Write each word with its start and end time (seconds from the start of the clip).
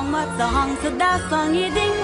song, 0.00 0.12
what 0.12 0.28
song? 0.38 0.76
So 0.82 0.90
that 0.96 1.28
song 1.28 1.54
you 1.54 1.70
ding. 1.70 1.99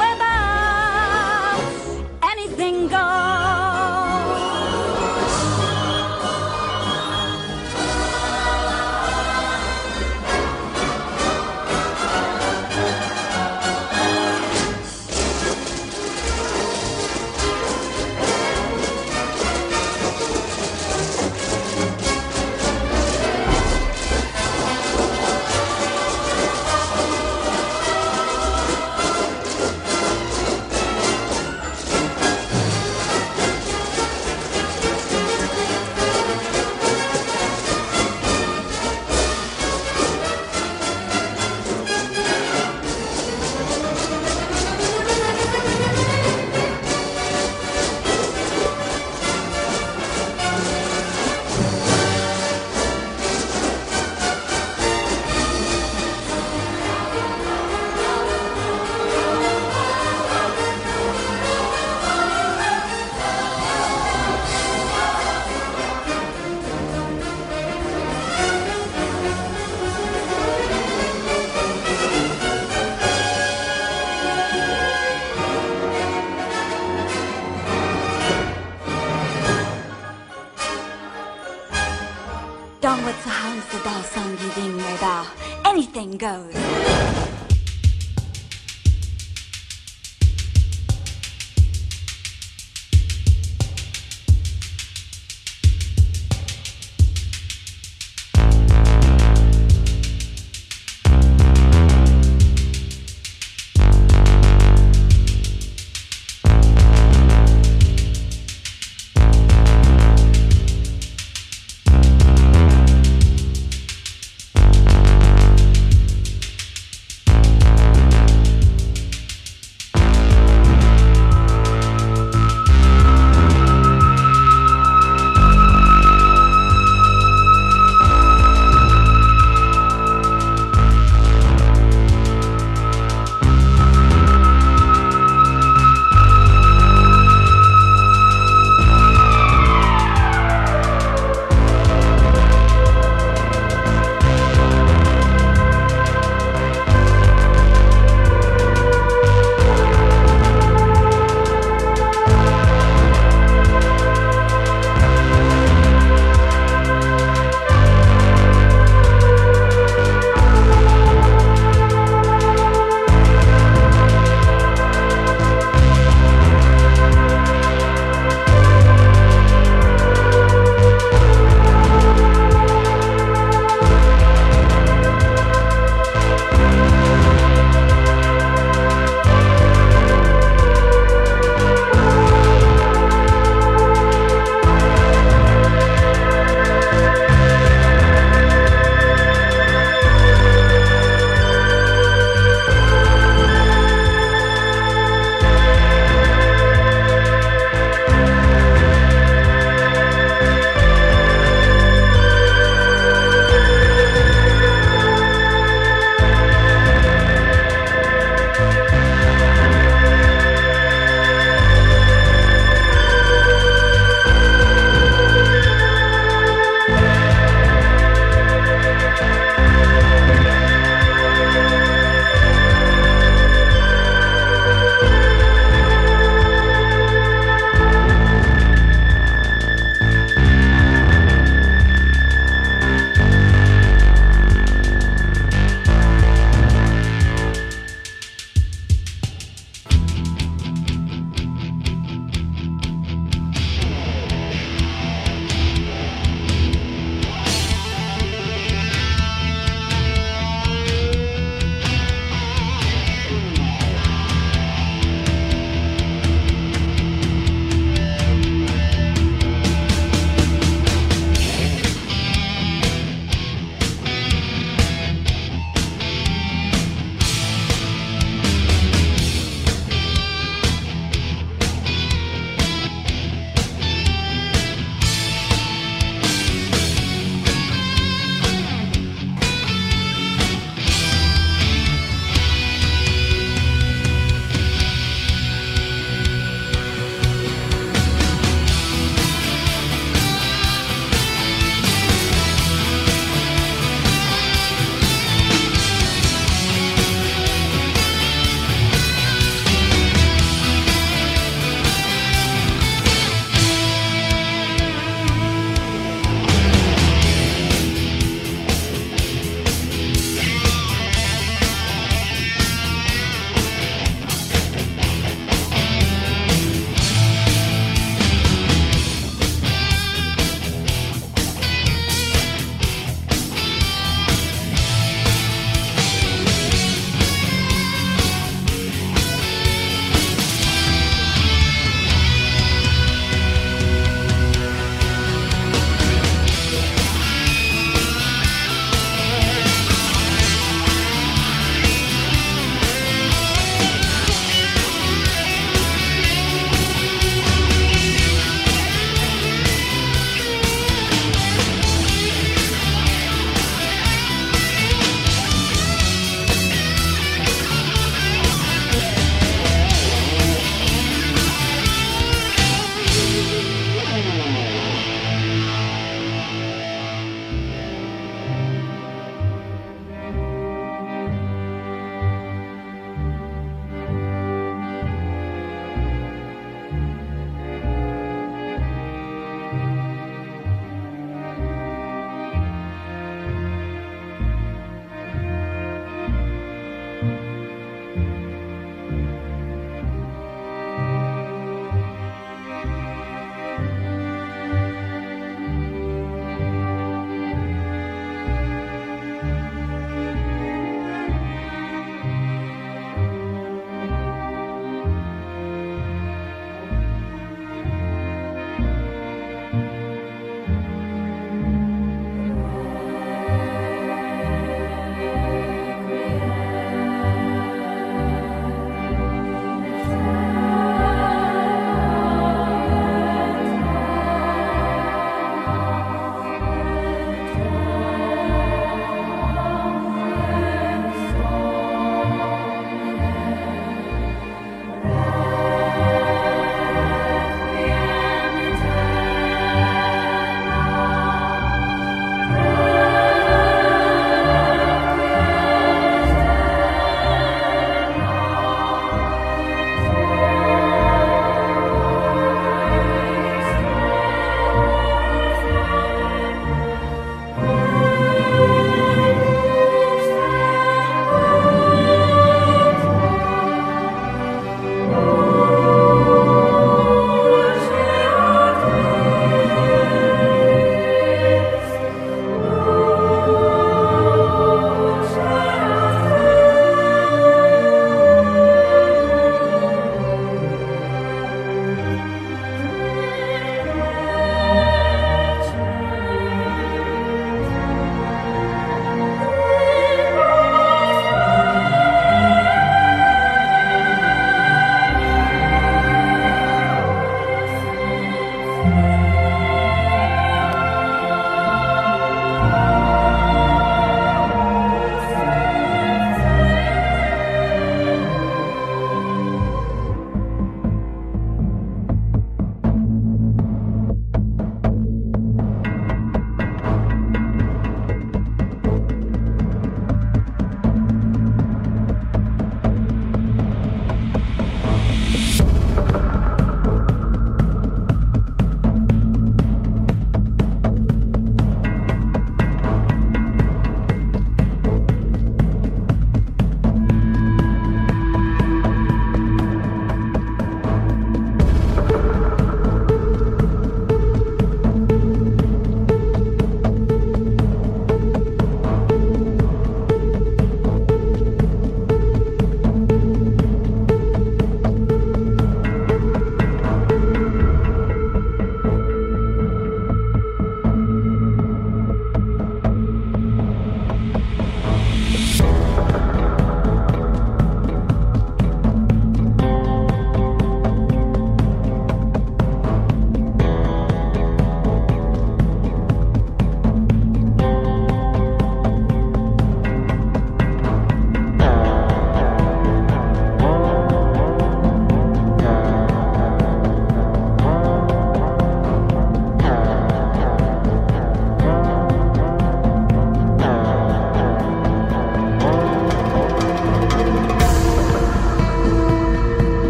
impecable. 86.27 86.65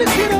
let's 0.00 0.16
get. 0.16 0.39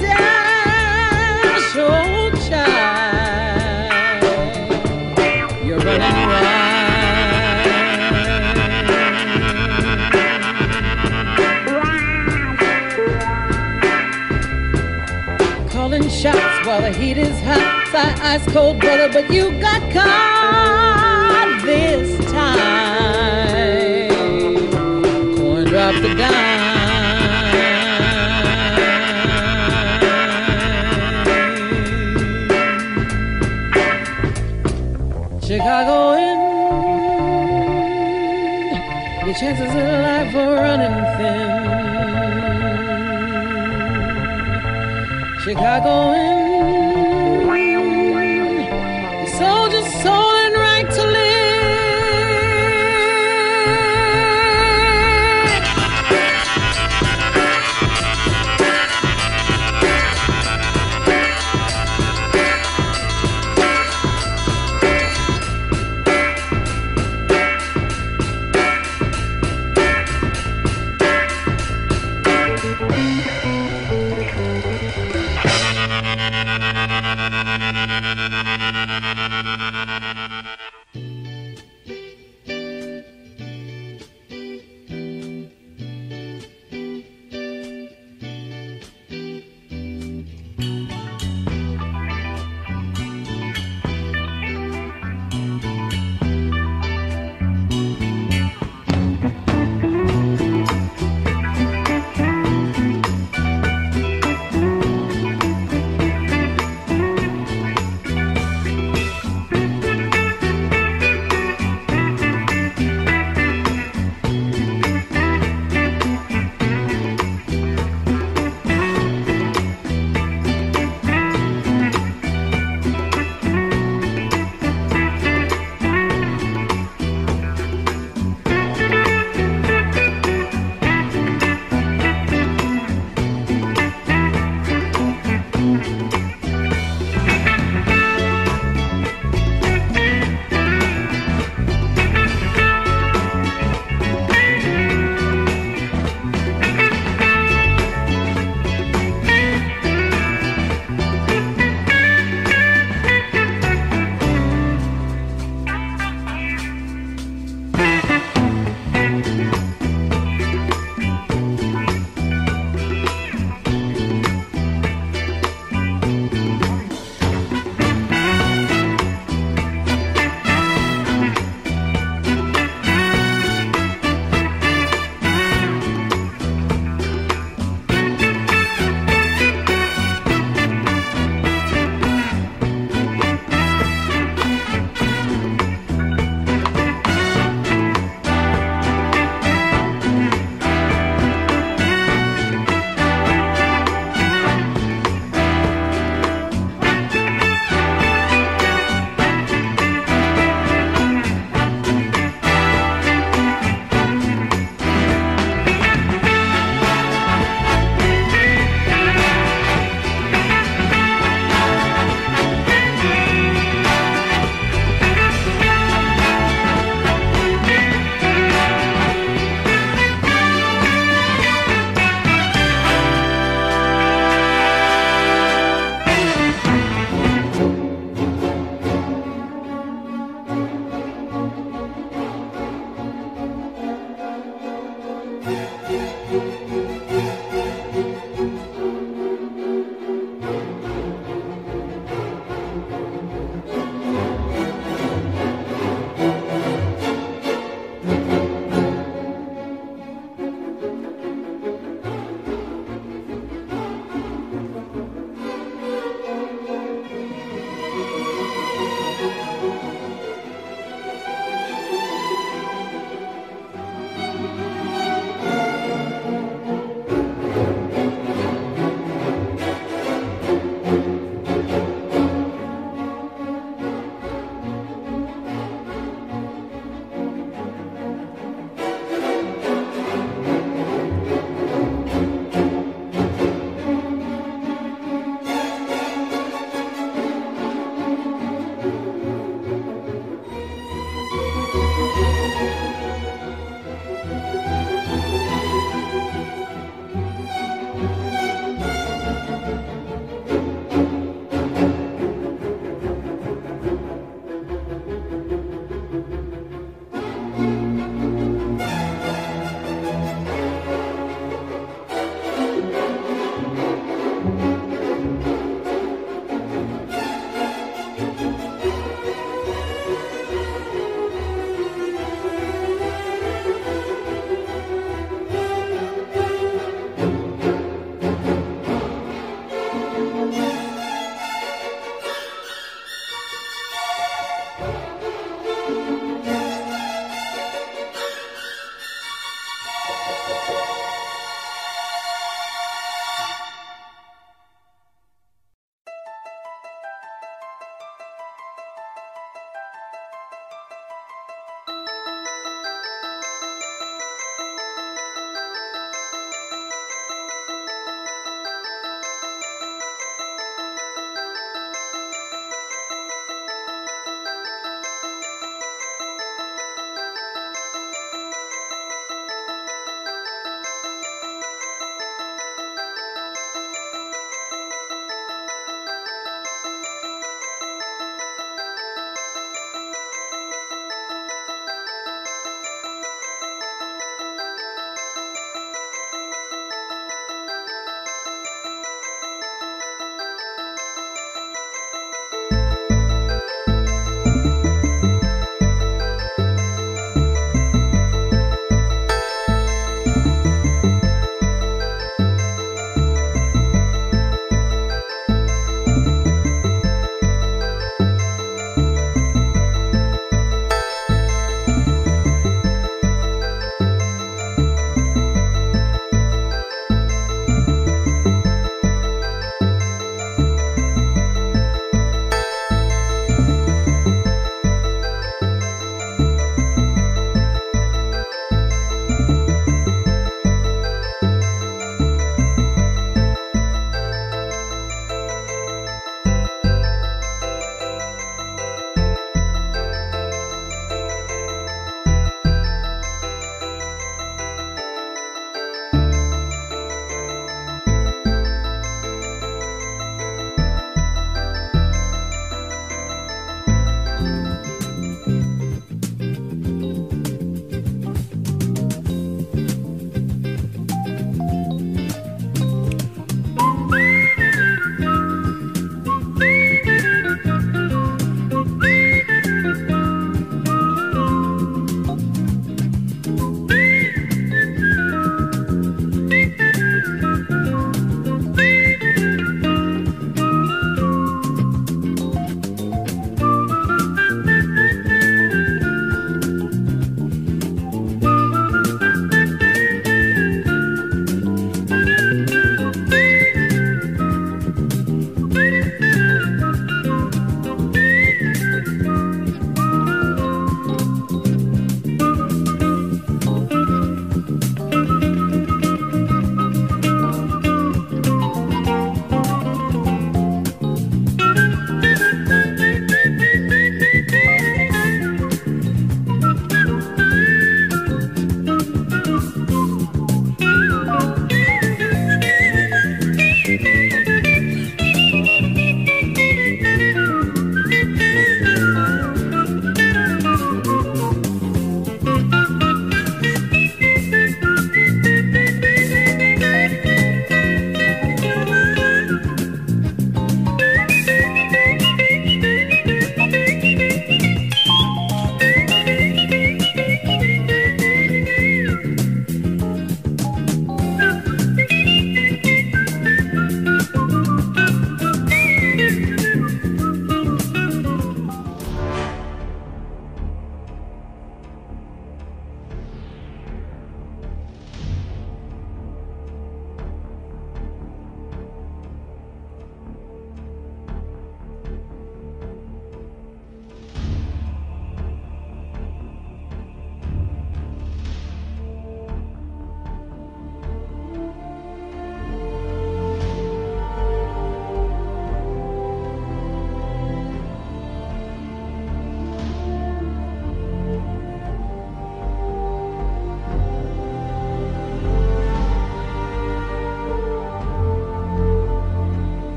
Dash, 0.00 1.76
oh 1.76 2.30
child. 2.48 3.92
you're 5.64 5.78
running 5.78 6.26
wild. 6.26 6.90
Calling 15.70 16.08
shots 16.08 16.66
while 16.66 16.80
the 16.80 16.90
heat 16.90 17.16
is 17.16 17.40
hot. 17.42 17.82
Ice 18.24 18.46
cold 18.52 18.80
brother, 18.80 19.08
but 19.12 19.30
you 19.30 19.50
got 19.60 19.82
caught 19.92 21.60
this 21.64 22.18
time. 22.32 22.91
Chicago 35.52 36.14
in. 36.14 36.38
Your 39.26 39.34
chances 39.34 39.68
of 39.68 39.76
life 39.76 40.34
are 40.34 40.54
running 40.54 40.98
thin. 41.18 41.50
Chicago 45.44 46.11